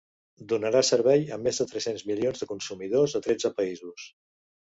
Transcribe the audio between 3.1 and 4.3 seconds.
a tretze països.